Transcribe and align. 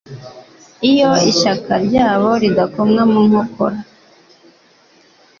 iyo 0.91 1.11
ishyaka 1.31 1.73
ryabo 1.85 2.29
ridakomwa 2.41 3.01
mu 3.11 3.19
nkokora, 3.27 3.79